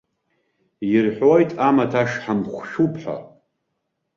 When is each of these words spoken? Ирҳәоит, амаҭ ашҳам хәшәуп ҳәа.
Ирҳәоит, 0.93 1.51
амаҭ 1.67 1.93
ашҳам 2.01 2.41
хәшәуп 2.53 2.93
ҳәа. 3.01 3.17